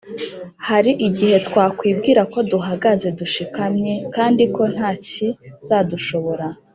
[0.67, 6.47] hari igihe twakwibwira ko duhagaze dushikamye, kandi ko nta kizadushobora